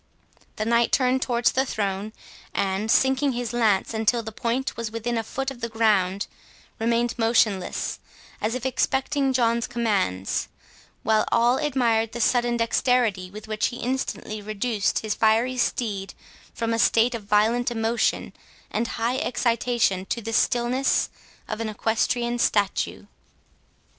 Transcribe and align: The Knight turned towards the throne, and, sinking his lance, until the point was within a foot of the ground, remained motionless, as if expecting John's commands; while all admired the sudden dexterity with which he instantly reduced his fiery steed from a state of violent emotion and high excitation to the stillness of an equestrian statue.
The 0.55 0.65
Knight 0.65 0.91
turned 0.91 1.21
towards 1.21 1.51
the 1.51 1.63
throne, 1.63 2.11
and, 2.55 2.89
sinking 2.89 3.33
his 3.33 3.53
lance, 3.53 3.93
until 3.93 4.23
the 4.23 4.31
point 4.31 4.75
was 4.75 4.89
within 4.89 5.15
a 5.15 5.21
foot 5.21 5.51
of 5.51 5.61
the 5.61 5.69
ground, 5.69 6.25
remained 6.79 7.13
motionless, 7.19 7.99
as 8.41 8.55
if 8.55 8.65
expecting 8.65 9.31
John's 9.31 9.67
commands; 9.67 10.47
while 11.03 11.23
all 11.31 11.57
admired 11.59 12.13
the 12.13 12.19
sudden 12.19 12.57
dexterity 12.57 13.29
with 13.29 13.47
which 13.47 13.67
he 13.67 13.77
instantly 13.77 14.41
reduced 14.41 14.97
his 14.97 15.13
fiery 15.13 15.55
steed 15.59 16.15
from 16.51 16.73
a 16.73 16.79
state 16.79 17.13
of 17.13 17.25
violent 17.25 17.69
emotion 17.69 18.33
and 18.71 18.87
high 18.97 19.19
excitation 19.19 20.07
to 20.07 20.19
the 20.19 20.33
stillness 20.33 21.11
of 21.47 21.61
an 21.61 21.69
equestrian 21.69 22.39
statue. 22.39 23.05